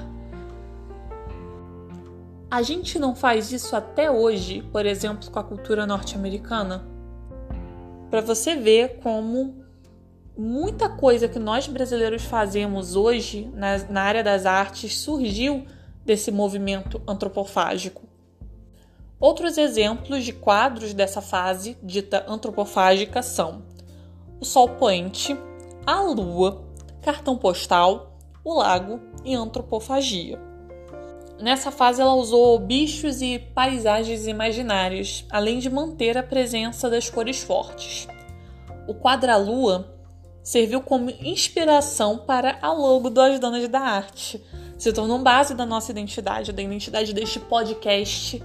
A 2.51 2.63
gente 2.63 2.99
não 2.99 3.15
faz 3.15 3.53
isso 3.53 3.77
até 3.77 4.11
hoje, 4.11 4.63
por 4.73 4.85
exemplo, 4.85 5.31
com 5.31 5.39
a 5.39 5.45
cultura 5.45 5.87
norte-americana? 5.87 6.91
para 8.11 8.21
você 8.21 8.57
ver 8.57 8.99
como 9.03 9.65
muita 10.37 10.89
coisa 10.89 11.29
que 11.29 11.39
nós 11.39 11.69
brasileiros 11.69 12.25
fazemos 12.25 12.97
hoje 12.97 13.49
na, 13.55 13.79
na 13.89 14.03
área 14.03 14.25
das 14.25 14.45
artes 14.45 14.99
surgiu 14.99 15.65
desse 16.05 16.33
movimento 16.33 17.01
antropofágico. 17.07 18.10
Outros 19.21 19.59
exemplos 19.59 20.25
de 20.25 20.33
quadros 20.33 20.95
dessa 20.95 21.21
fase 21.21 21.77
dita 21.83 22.25
antropofágica 22.27 23.23
são 23.23 23.63
o 24.41 24.45
Sol 24.47 24.71
Poente, 24.71 25.37
a 25.87 26.01
Lua, 26.01 26.65
Cartão 27.03 27.37
Postal, 27.37 28.19
o 28.43 28.55
Lago 28.55 28.99
e 29.23 29.35
Antropofagia. 29.35 30.41
Nessa 31.39 31.71
fase, 31.71 32.01
ela 32.01 32.15
usou 32.15 32.59
bichos 32.59 33.21
e 33.21 33.39
paisagens 33.39 34.27
imaginários, 34.27 35.27
além 35.31 35.59
de 35.59 35.69
manter 35.69 36.17
a 36.17 36.23
presença 36.23 36.89
das 36.89 37.11
cores 37.11 37.43
fortes. 37.43 38.09
O 38.89 38.95
quadra-lua 38.95 39.95
serviu 40.43 40.81
como 40.81 41.11
inspiração 41.11 42.19
para 42.19 42.59
a 42.63 42.73
logo 42.73 43.11
das 43.11 43.39
Donas 43.39 43.69
da 43.69 43.81
Arte. 43.81 44.43
Se 44.79 44.93
tornou 44.93 45.19
base 45.19 45.55
da 45.55 45.67
nossa 45.67 45.91
identidade, 45.91 46.53
da 46.53 46.63
identidade 46.63 47.13
deste 47.13 47.39
podcast. 47.39 48.43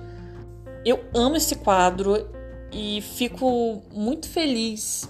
Eu 0.86 1.04
amo 1.14 1.36
esse 1.36 1.56
quadro 1.56 2.30
e 2.72 3.02
fico 3.02 3.82
muito 3.92 4.30
feliz 4.30 5.10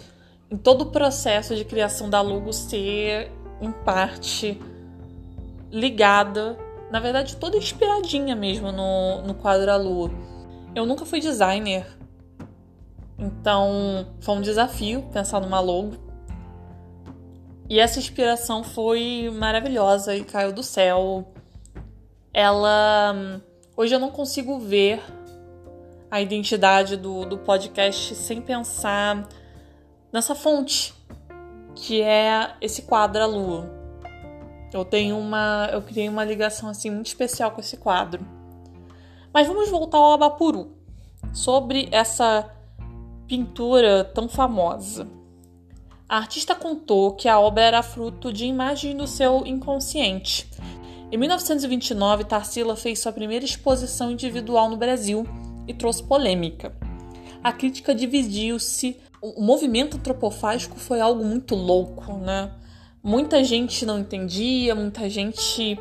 em 0.50 0.58
todo 0.58 0.84
o 0.84 0.92
processo 0.92 1.56
de 1.56 1.66
criação 1.66 2.10
da 2.10 2.22
logo 2.22 2.54
ser, 2.54 3.32
em 3.62 3.72
parte, 3.72 4.60
ligada 5.72 6.58
na 6.90 7.00
verdade, 7.00 7.36
toda 7.38 7.58
inspiradinha 7.58 8.36
mesmo 8.36 8.72
no, 8.72 9.22
no 9.24 9.34
quadro 9.34 9.72
A 9.72 9.76
Lua. 9.76 10.12
Eu 10.74 10.86
nunca 10.86 11.06
fui 11.06 11.20
designer, 11.20 11.86
então 13.18 14.08
foi 14.22 14.36
um 14.36 14.42
desafio 14.42 15.02
pensar 15.12 15.42
numa 15.42 15.60
logo. 15.60 15.94
E 17.68 17.80
essa 17.80 17.98
inspiração 17.98 18.64
foi 18.64 19.30
maravilhosa 19.34 20.16
e 20.16 20.24
caiu 20.24 20.54
do 20.54 20.62
céu. 20.62 21.34
Ela. 22.34 23.42
Hoje 23.76 23.96
eu 23.96 24.00
não 24.00 24.12
consigo 24.12 24.60
ver 24.60 25.02
a 26.16 26.22
identidade 26.22 26.96
do, 26.96 27.26
do 27.26 27.38
podcast 27.38 28.16
sem 28.16 28.40
pensar 28.40 29.28
nessa 30.14 30.34
fonte, 30.34 30.94
que 31.76 32.02
é 32.02 32.56
esse 32.62 32.84
quadro 32.84 33.22
A 33.22 33.26
Lua. 33.26 33.70
Eu 34.72 34.86
tenho 34.86 35.20
uma, 35.20 35.70
eu 35.74 35.82
criei 35.82 36.08
uma 36.08 36.24
ligação 36.24 36.70
assim 36.70 36.90
muito 36.90 37.08
especial 37.08 37.52
com 37.52 37.60
esse 37.60 37.76
quadro. 37.76 38.26
Mas 39.34 39.46
vamos 39.46 39.70
voltar 39.70 39.98
ao 39.98 40.14
Abapuru, 40.14 40.72
sobre 41.34 41.90
essa 41.92 42.50
pintura 43.28 44.06
tão 44.06 44.30
famosa. 44.30 45.10
A 46.08 46.16
artista 46.16 46.56
contou 46.56 47.12
que 47.12 47.28
a 47.28 47.38
obra 47.38 47.64
era 47.64 47.84
fruto 47.84 48.32
de 48.32 48.46
imagens 48.46 48.96
do 48.96 49.06
seu 49.06 49.46
inconsciente. 49.46 50.50
Em 51.12 51.18
1929, 51.18 52.24
Tarsila 52.24 52.78
fez 52.78 53.00
sua 53.00 53.12
primeira 53.12 53.44
exposição 53.44 54.10
individual 54.10 54.70
no 54.70 54.78
Brasil 54.78 55.28
e 55.68 55.74
trouxe 55.74 56.04
polêmica. 56.04 56.76
A 57.44 57.52
crítica 57.52 57.94
dividiu-se. 57.94 58.98
O 59.22 59.42
movimento 59.42 59.98
antropofágico 59.98 60.80
foi 60.80 61.00
algo 61.00 61.24
muito 61.24 61.56
louco, 61.56 62.14
né? 62.14 62.52
Muita 63.04 63.44
gente 63.44 63.86
não 63.86 64.00
entendia, 64.00 64.74
muita 64.74 65.10
gente 65.10 65.80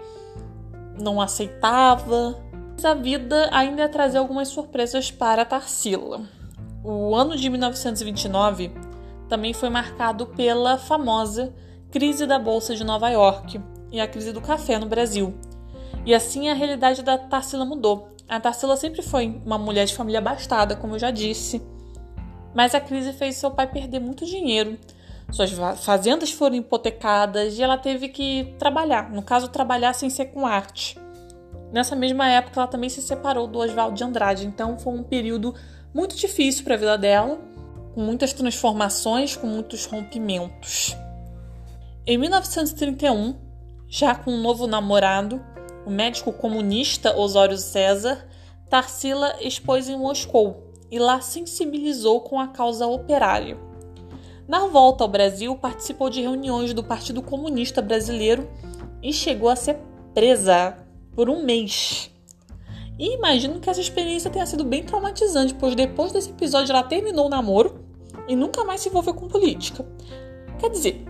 não 1.01 1.21
aceitava. 1.21 2.39
Mas 2.75 2.85
a 2.85 2.95
vida 2.95 3.49
ainda 3.53 3.83
ia 3.83 3.89
trazer 3.89 4.19
algumas 4.19 4.49
surpresas 4.49 5.11
para 5.11 5.45
Tarsila. 5.45 6.23
O 6.83 7.15
ano 7.15 7.37
de 7.37 7.49
1929 7.49 8.71
também 9.29 9.55
foi 9.55 9.71
marcado 9.71 10.27
pela 10.27 10.77
famosa 10.77 11.55
crise 11.91 12.27
da 12.27 12.39
Bolsa 12.39 12.75
de 12.75 12.85
Nova 12.85 13.09
York 13.09 13.61
e 13.91 14.01
a 14.01 14.09
crise 14.09 14.33
do 14.33 14.41
café 14.41 14.79
no 14.79 14.87
Brasil. 14.87 15.33
E 16.05 16.15
assim 16.15 16.49
a 16.49 16.55
realidade 16.55 17.03
da 17.03 17.17
Tarsila 17.17 17.65
mudou. 17.65 18.14
A 18.29 18.41
Tarsila 18.41 18.77
sempre 18.77 19.03
foi 19.03 19.41
uma 19.45 19.59
mulher 19.59 19.87
de 19.87 19.95
família 19.95 20.19
abastada, 20.19 20.77
como 20.77 20.95
eu 20.95 20.99
já 20.99 21.11
disse. 21.11 21.63
Mas 22.55 22.75
a 22.75 22.81
crise 22.81 23.13
fez 23.13 23.37
seu 23.37 23.51
pai 23.51 23.67
perder 23.67 24.01
muito 24.01 24.25
dinheiro 24.25 24.79
suas 25.31 25.51
fazendas 25.81 26.31
foram 26.31 26.57
hipotecadas 26.57 27.59
e 27.59 27.63
ela 27.63 27.77
teve 27.77 28.09
que 28.09 28.55
trabalhar, 28.59 29.11
no 29.11 29.23
caso, 29.23 29.49
trabalhar 29.49 29.93
sem 29.93 30.11
ser 30.11 30.27
com 30.27 30.47
arte. 30.47 30.99
Nessa 31.73 31.97
mesma 31.97 32.29
época, 32.29 32.61
ela 32.61 32.69
também 32.69 32.89
se 32.89 33.03
separou 33.03 33.49
do 33.49 33.59
Oswaldo 33.59 33.97
de 33.97 34.05
Andrade, 34.05 34.47
então 34.47 34.79
foi 34.79 34.93
um 34.93 35.03
período 35.03 35.55
muito 35.93 36.15
difícil 36.15 36.63
para 36.63 36.75
a 36.75 36.79
vida 36.79 36.99
dela, 36.99 37.41
com 37.95 38.01
muitas 38.01 38.33
transformações, 38.33 39.37
com 39.37 39.47
muitos 39.47 39.87
rompimentos. 39.87 40.97
Em 42.07 42.17
1931, 42.17 43.35
já 43.89 44.15
com 44.15 44.31
um 44.31 44.41
novo 44.41 44.67
namorado, 44.67 45.45
o 45.87 45.91
médico 45.91 46.33
comunista 46.33 47.17
Osório 47.17 47.59
César, 47.59 48.27
Tarsila 48.69 49.37
expôs 49.41 49.89
em 49.89 49.99
Moscou 49.99 50.73
e 50.91 50.99
lá 50.99 51.21
sensibilizou 51.21 52.21
com 52.21 52.41
a 52.41 52.49
causa 52.49 52.87
operária. 52.87 53.59
Na 54.47 54.67
volta 54.67 55.05
ao 55.05 55.09
Brasil, 55.09 55.57
participou 55.57 56.11
de 56.11 56.21
reuniões 56.21 56.75
do 56.75 56.83
Partido 56.83 57.23
Comunista 57.23 57.81
Brasileiro 57.81 58.49
e 59.03 59.13
chegou 59.13 59.49
a 59.49 59.57
ser 59.57 59.79
presa 60.13 60.77
por 61.15 61.31
um 61.31 61.43
mês. 61.43 62.11
E 62.99 63.15
imagino 63.15 63.59
que 63.59 63.69
essa 63.69 63.81
experiência 63.81 64.31
tenha 64.31 64.47
sido 64.47 64.65
bem 64.65 64.85
traumatizante, 64.85 65.55
pois 65.55 65.75
depois 65.75 66.13
desse 66.13 66.31
episódio 66.31 66.73
ela 66.73 66.83
terminou 66.83 67.27
o 67.27 67.31
namoro 67.31 67.85
e 68.29 68.37
nunca 68.37 68.65
mais 68.65 68.81
se 68.81 68.89
envolveu 68.89 69.15
com 69.15 69.29
política. 69.29 69.85
Quer 70.59 70.71
dizer, 70.71 71.05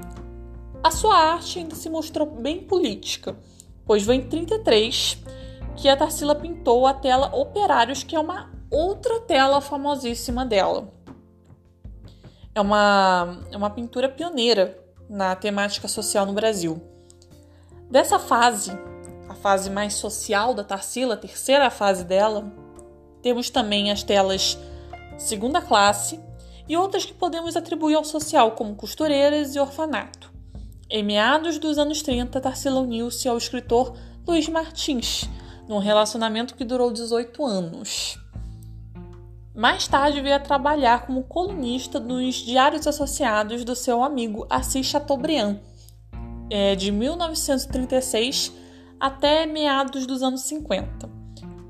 a 0.83 0.90
sua 0.90 1.16
arte 1.16 1.59
ainda 1.59 1.75
se 1.75 1.90
mostrou 1.90 2.26
bem 2.26 2.62
política, 2.62 3.37
pois 3.87 4.05
foi 4.05 4.17
em 4.17 4.29
33 4.29 5.23
que 5.76 5.88
a 5.88 5.97
Tarsila 5.97 6.35
pintou 6.35 6.87
a 6.87 6.95
tela 6.95 7.35
Operários, 7.35 8.03
que 8.03 8.14
é 8.14 8.21
uma 8.21 8.50
outra 8.71 9.21
tela 9.21 9.61
famosíssima 9.61 10.45
dela. 10.45 10.93
É 12.55 12.61
uma, 12.61 13.41
é 13.50 13.57
uma 13.57 13.71
pintura 13.71 14.09
pioneira 14.09 14.79
na 15.09 15.35
temática 15.35 15.88
social 15.88 16.25
no 16.25 16.33
Brasil. 16.33 16.81
Dessa 17.91 18.19
fase, 18.19 18.73
a 19.29 19.35
fase 19.35 19.69
mais 19.71 19.95
social 19.95 20.55
da 20.55 20.64
Tarsila, 20.64 21.14
a 21.14 21.19
terceira 21.19 21.71
fase 21.71 22.05
dela, 22.05 22.53
temos 23.23 23.50
também 23.50 23.91
as 23.91 24.03
telas 24.03 24.59
segunda 25.17 25.61
classe 25.61 26.21
e 26.69 26.76
outras 26.76 27.05
que 27.05 27.14
podemos 27.14 27.57
atribuir 27.57 27.95
ao 27.95 28.05
social, 28.05 28.53
como 28.53 28.75
costureiras 28.75 29.55
e 29.55 29.61
orfanato. 29.61 30.34
Em 30.91 31.03
meados 31.03 31.59
dos 31.59 31.79
anos 31.79 32.03
30, 32.03 32.41
Tarsila 32.41 32.81
uniu-se 32.81 33.26
ao 33.29 33.38
escritor 33.38 33.97
Luiz 34.26 34.49
Martins, 34.49 35.29
num 35.67 35.79
relacionamento 35.79 36.55
que 36.55 36.64
durou 36.64 36.93
18 36.93 37.45
anos. 37.45 38.19
Mais 39.55 39.88
tarde 39.88 40.21
veio 40.21 40.35
a 40.35 40.41
trabalhar 40.41 41.07
como 41.07 41.23
colunista 41.23 41.99
nos 41.99 42.35
Diários 42.35 42.87
Associados 42.87 43.64
do 43.64 43.75
seu 43.75 44.03
amigo 44.03 44.47
Assis 44.50 44.87
Chateaubriand, 44.87 45.59
é, 46.50 46.75
de 46.75 46.93
1936 46.93 48.53
até 49.00 49.47
meados 49.47 50.07
dos 50.07 50.23
anos 50.23 50.43
50. 50.43 51.09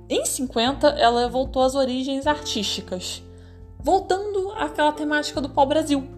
Em 0.09 0.25
50, 0.25 0.89
ela 0.89 1.29
voltou 1.29 1.63
às 1.63 1.75
origens 1.75 2.27
artísticas, 2.27 3.23
voltando 3.79 4.53
àquela 4.53 4.93
temática 4.93 5.41
do 5.41 5.51
pau-brasil, 5.51 6.09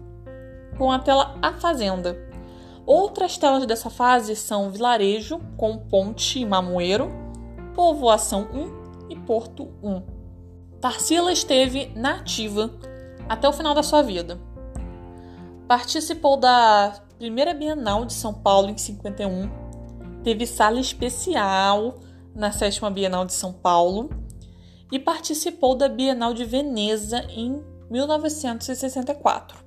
com 0.77 0.91
a 0.91 0.99
tela 0.99 1.37
A 1.41 1.53
Fazenda. 1.53 2.26
Outras 2.87 3.37
telas 3.37 3.65
dessa 3.65 3.89
fase 3.89 4.33
são 4.33 4.71
Vilarejo, 4.71 5.41
com 5.57 5.77
Ponte 5.77 6.39
e 6.39 6.45
Mamoeiro, 6.45 7.09
Povoação 7.75 8.47
1 9.09 9.09
e 9.09 9.15
Porto 9.17 9.67
1. 9.83 10.01
Tarsila 10.79 11.33
esteve 11.33 11.91
na 11.93 12.15
ativa 12.15 12.73
até 13.27 13.45
o 13.45 13.51
final 13.51 13.75
da 13.75 13.83
sua 13.83 14.01
vida. 14.01 14.39
Participou 15.67 16.37
da 16.37 16.93
primeira 17.17 17.53
Bienal 17.53 18.05
de 18.05 18.13
São 18.13 18.33
Paulo 18.33 18.69
em 18.69 18.77
51, 18.77 19.49
teve 20.23 20.47
sala 20.47 20.79
especial 20.79 21.95
na 22.33 22.53
sétima 22.53 22.89
Bienal 22.89 23.25
de 23.25 23.33
São 23.33 23.51
Paulo 23.51 24.09
e 24.89 24.97
participou 24.97 25.75
da 25.75 25.89
Bienal 25.89 26.33
de 26.33 26.45
Veneza 26.45 27.25
em 27.31 27.61
1964. 27.89 29.57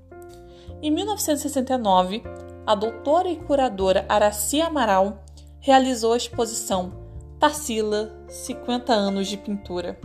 Em 0.80 0.90
1969, 0.90 2.22
a 2.66 2.74
doutora 2.74 3.28
e 3.28 3.36
curadora 3.36 4.04
Araci 4.08 4.60
Amaral 4.60 5.24
realizou 5.60 6.12
a 6.12 6.16
exposição 6.16 6.92
Tarsila 7.38 8.12
50 8.28 8.92
anos 8.92 9.26
de 9.26 9.36
pintura. 9.36 9.98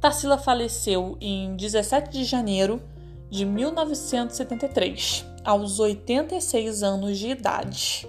Tarsila 0.00 0.38
faleceu 0.38 1.16
em 1.20 1.54
17 1.54 2.10
de 2.10 2.24
janeiro 2.24 2.82
de 3.30 3.44
1973, 3.44 5.24
aos 5.44 5.78
86 5.78 6.82
anos 6.82 7.18
de 7.18 7.28
idade. 7.28 8.08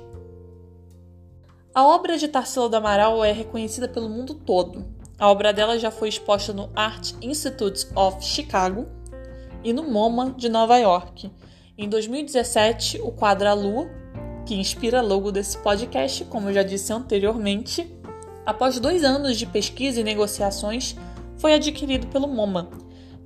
A 1.74 1.86
obra 1.86 2.18
de 2.18 2.28
Tarsila 2.28 2.70
do 2.70 2.78
Amaral 2.78 3.24
é 3.24 3.32
reconhecida 3.32 3.88
pelo 3.88 4.10
mundo 4.10 4.34
todo. 4.34 4.86
A 5.20 5.30
obra 5.30 5.52
dela 5.52 5.78
já 5.78 5.92
foi 5.92 6.10
exposta 6.10 6.54
no 6.54 6.70
Art 6.76 7.14
Institute 7.22 7.88
of 7.96 8.24
Chicago 8.24 8.86
e 9.64 9.74
no 9.74 9.84
MoMA 9.84 10.32
de 10.38 10.48
Nova 10.48 10.78
York. 10.78 11.32
Em 11.78 11.90
2017, 11.90 13.02
o 13.02 13.12
quadro 13.12 13.50
A 13.50 13.54
Lua, 13.54 13.90
que 14.46 14.56
inspira 14.56 15.02
logo 15.02 15.30
desse 15.30 15.58
podcast, 15.58 16.24
como 16.26 16.48
eu 16.48 16.54
já 16.54 16.64
disse 16.64 16.94
anteriormente, 16.94 17.94
após 18.46 18.80
dois 18.80 19.04
anos 19.04 19.38
de 19.38 19.46
pesquisa 19.46 20.00
e 20.00 20.04
negociações, 20.04 20.96
foi 21.36 21.54
adquirido 21.54 22.08
pelo 22.08 22.30
MoMA, 22.30 22.70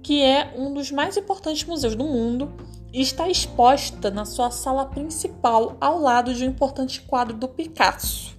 que 0.02 0.24
é 0.24 0.52
um 0.58 0.74
dos 0.74 0.90
mais 0.90 1.16
importantes 1.16 1.64
museus 1.64 1.94
do 1.94 2.04
mundo 2.06 2.52
e 2.92 3.02
está 3.02 3.30
exposta 3.30 4.10
na 4.10 4.26
sua 4.26 4.50
sala 4.50 4.86
principal 4.88 5.78
ao 5.80 6.00
lado 6.00 6.34
de 6.34 6.44
um 6.44 6.48
importante 6.48 7.02
quadro 7.02 7.38
do 7.38 7.48
Picasso. 7.48 8.36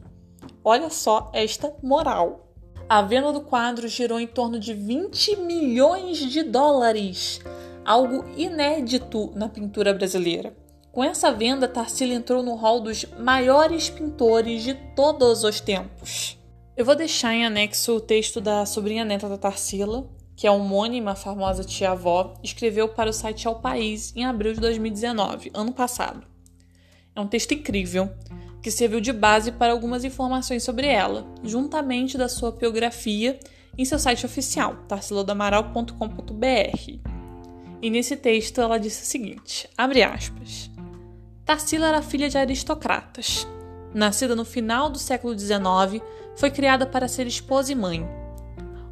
Olha 0.65 0.91
só 0.91 1.31
esta 1.33 1.73
moral. 1.85 2.49
A 2.89 3.01
venda 3.01 3.33
do 3.33 3.43
quadro 3.43 3.87
girou 3.87 4.19
em 4.19 4.27
torno 4.27 4.59
de 4.59 4.75
20 4.75 5.37
milhões 5.37 6.19
de 6.19 6.43
dólares, 6.43 7.41
algo 7.85 8.25
inédito 8.37 9.33
na 9.35 9.49
pintura 9.49 9.93
brasileira. 9.93 10.55
Com 10.93 11.05
essa 11.05 11.33
venda, 11.33 11.69
Tarsila 11.69 12.15
entrou 12.15 12.43
no 12.43 12.57
hall 12.57 12.81
dos 12.81 13.05
maiores 13.19 13.89
pintores 13.89 14.65
de 14.65 14.75
todos 14.97 15.45
os 15.45 15.61
tempos. 15.61 16.37
Eu 16.77 16.85
vou 16.85 16.97
deixar 16.97 17.35
em 17.35 17.47
anexo 17.47 17.97
o 17.97 18.01
texto 18.01 18.41
da 18.41 18.67
sobrinha 18.67 19.05
neta 19.05 19.29
da 19.29 19.39
Tarsila, 19.39 20.09
que 20.35 20.47
é 20.47 20.51
homônima 20.51 21.15
famosa 21.15 21.63
tia-avó, 21.63 22.35
escreveu 22.43 22.89
para 22.89 23.11
o 23.11 23.13
site 23.13 23.47
Ao 23.47 23.61
País 23.61 24.15
em 24.17 24.25
abril 24.25 24.55
de 24.55 24.61
2019, 24.61 25.51
ano 25.53 25.73
passado. 25.73 26.27
É 27.15 27.21
um 27.21 27.27
texto 27.27 27.53
incrível, 27.53 28.11
que 28.63 28.71
serviu 28.71 29.01
de 29.01 29.13
base 29.13 29.53
para 29.53 29.73
algumas 29.73 30.05
informações 30.05 30.63
sobre 30.63 30.87
ela, 30.87 31.27
juntamente 31.45 32.17
da 32.17 32.29
sua 32.29 32.51
biografia 32.51 33.39
em 33.77 33.85
seu 33.85 33.99
site 33.99 34.25
oficial, 34.27 34.77
tarsiladamaral.com.br. 34.89 37.20
E 37.83 37.89
nesse 37.89 38.17
texto 38.17 38.61
ela 38.61 38.79
disse 38.79 39.03
o 39.03 39.07
seguinte, 39.07 39.69
abre 39.77 40.03
aspas, 40.03 40.71
Tarsila 41.45 41.89
era 41.89 42.03
filha 42.03 42.29
de 42.29 42.39
aristocratas. 42.39 43.47
Nascida 43.93 44.37
no 44.37 44.45
final 44.45 44.89
do 44.89 44.99
século 44.99 45.37
XIX, 45.37 46.01
foi 46.37 46.51
criada 46.51 46.87
para 46.87 47.09
ser 47.09 47.27
esposa 47.27 47.73
e 47.73 47.75
mãe. 47.75 48.09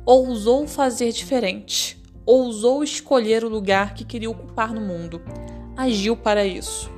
Ousou 0.05 0.67
fazer 0.67 1.13
diferente. 1.13 2.03
Ousou 2.27 2.83
escolher 2.83 3.45
o 3.45 3.49
lugar 3.49 3.95
que 3.95 4.05
queria 4.05 4.29
ocupar 4.29 4.73
no 4.73 4.81
mundo. 4.81 5.23
Agiu 5.77 6.17
para 6.17 6.45
isso. 6.45 6.91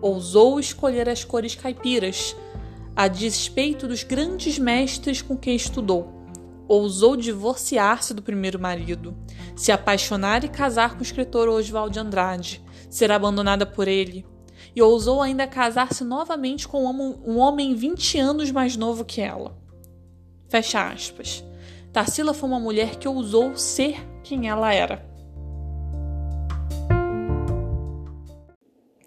Ousou 0.00 0.60
escolher 0.60 1.08
as 1.08 1.24
cores 1.24 1.56
caipiras, 1.56 2.36
a 2.94 3.08
despeito 3.08 3.88
dos 3.88 4.04
grandes 4.04 4.58
mestres 4.58 5.20
com 5.20 5.36
quem 5.36 5.56
estudou. 5.56 6.17
Ousou 6.68 7.16
divorciar-se 7.16 8.12
do 8.12 8.22
primeiro 8.22 8.60
marido, 8.60 9.16
se 9.56 9.72
apaixonar 9.72 10.44
e 10.44 10.48
casar 10.48 10.92
com 10.92 11.00
o 11.00 11.02
escritor 11.02 11.48
Oswald 11.48 11.94
de 11.94 11.98
Andrade, 11.98 12.62
ser 12.90 13.10
abandonada 13.10 13.64
por 13.64 13.88
ele, 13.88 14.26
e 14.76 14.82
ousou 14.82 15.22
ainda 15.22 15.46
casar-se 15.46 16.04
novamente 16.04 16.68
com 16.68 16.84
um 16.84 17.38
homem 17.38 17.74
20 17.74 18.18
anos 18.18 18.50
mais 18.50 18.76
novo 18.76 19.04
que 19.04 19.20
ela. 19.20 19.56
Fecha 20.48 20.88
aspas. 20.88 21.42
Tarsila 21.92 22.34
foi 22.34 22.48
uma 22.48 22.60
mulher 22.60 22.96
que 22.96 23.08
ousou 23.08 23.56
ser 23.56 24.06
quem 24.22 24.48
ela 24.48 24.72
era. 24.72 25.08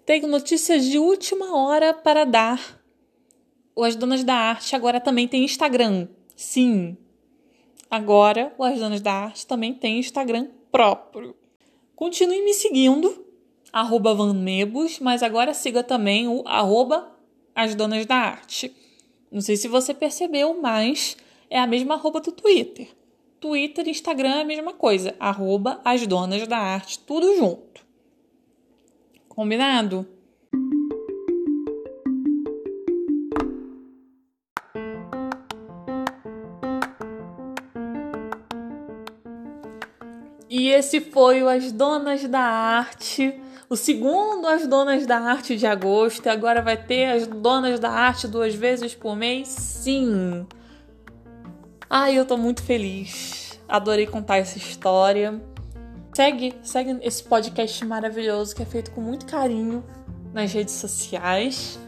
Tenho 0.04 0.26
notícias 0.26 0.84
de 0.84 0.98
última 0.98 1.56
hora 1.56 1.94
para 1.94 2.24
dar. 2.24 2.60
As 3.78 3.94
Donas 3.94 4.24
da 4.24 4.34
Arte 4.34 4.74
agora 4.74 5.00
também 5.00 5.28
tem 5.28 5.44
Instagram. 5.44 6.08
Sim. 6.36 6.96
Agora, 7.92 8.54
As 8.58 8.78
Donas 8.78 9.02
da 9.02 9.12
Arte 9.12 9.46
também 9.46 9.74
tem 9.74 9.98
Instagram 9.98 10.48
próprio. 10.70 11.36
Continue 11.94 12.40
me 12.40 12.54
seguindo, 12.54 13.22
arroba 13.70 14.14
vanmebos, 14.14 14.98
mas 14.98 15.22
agora 15.22 15.52
siga 15.52 15.84
também 15.84 16.26
o 16.26 16.42
arroba 16.46 17.14
As 17.54 17.74
Donas 17.74 18.06
da 18.06 18.16
Arte. 18.16 18.74
Não 19.30 19.42
sei 19.42 19.58
se 19.58 19.68
você 19.68 19.92
percebeu, 19.92 20.58
mas 20.58 21.18
é 21.50 21.58
a 21.58 21.66
mesma 21.66 21.92
arroba 21.92 22.18
do 22.18 22.32
Twitter. 22.32 22.88
Twitter 23.38 23.86
e 23.86 23.90
Instagram 23.90 24.36
é 24.36 24.40
a 24.40 24.46
mesma 24.46 24.72
coisa. 24.72 25.14
Arroba 25.20 25.78
as 25.84 26.06
donas 26.06 26.48
da 26.48 26.56
arte, 26.56 26.98
tudo 27.00 27.36
junto. 27.36 27.84
Combinado? 29.28 30.06
Esse 40.72 41.00
foi 41.00 41.42
o 41.42 41.48
As 41.48 41.72
Donas 41.72 42.26
da 42.28 42.40
Arte, 42.40 43.40
o 43.68 43.76
segundo 43.76 44.46
As 44.46 44.66
Donas 44.66 45.06
da 45.06 45.18
Arte 45.18 45.56
de 45.56 45.66
agosto. 45.66 46.26
E 46.26 46.28
agora 46.28 46.60
vai 46.62 46.76
ter 46.76 47.06
As 47.06 47.26
Donas 47.26 47.78
da 47.78 47.90
Arte 47.90 48.26
duas 48.26 48.54
vezes 48.54 48.94
por 48.94 49.16
mês? 49.16 49.48
Sim! 49.48 50.46
Ai, 51.88 52.18
eu 52.18 52.24
tô 52.24 52.36
muito 52.36 52.62
feliz. 52.62 53.60
Adorei 53.68 54.06
contar 54.06 54.38
essa 54.38 54.58
história. 54.58 55.40
Segue, 56.14 56.54
segue 56.62 56.98
esse 57.02 57.22
podcast 57.22 57.84
maravilhoso 57.84 58.54
que 58.54 58.62
é 58.62 58.66
feito 58.66 58.90
com 58.90 59.00
muito 59.00 59.26
carinho 59.26 59.84
nas 60.32 60.52
redes 60.52 60.74
sociais. 60.74 61.78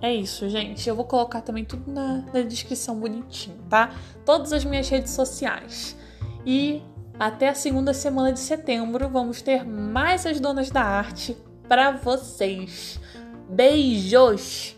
É 0.00 0.14
isso, 0.14 0.48
gente. 0.48 0.88
Eu 0.88 0.94
vou 0.94 1.04
colocar 1.04 1.40
também 1.40 1.64
tudo 1.64 1.90
na, 1.90 2.24
na 2.32 2.42
descrição 2.42 2.98
bonitinho, 2.98 3.58
tá? 3.68 3.94
Todas 4.24 4.52
as 4.52 4.64
minhas 4.64 4.88
redes 4.88 5.12
sociais. 5.12 5.96
E 6.44 6.82
até 7.18 7.48
a 7.48 7.54
segunda 7.54 7.94
semana 7.94 8.32
de 8.32 8.40
setembro 8.40 9.08
vamos 9.08 9.40
ter 9.40 9.66
mais 9.66 10.26
as 10.26 10.38
donas 10.38 10.70
da 10.70 10.82
arte 10.82 11.36
para 11.68 11.92
vocês. 11.92 13.00
Beijos! 13.48 14.75